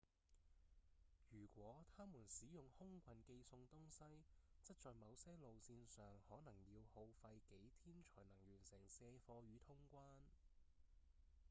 [1.29, 4.23] 如果他們使用空運寄送東西
[4.63, 10.23] 則在某些路線上可能要耗費幾天才能完成卸貨與通關